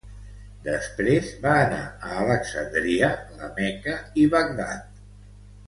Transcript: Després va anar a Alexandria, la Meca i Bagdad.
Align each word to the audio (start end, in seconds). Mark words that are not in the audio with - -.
Després 0.67 1.27
va 1.43 1.51
anar 1.65 1.83
a 2.07 2.09
Alexandria, 2.23 3.11
la 3.43 3.53
Meca 3.61 3.95
i 4.23 4.25
Bagdad. 4.35 4.89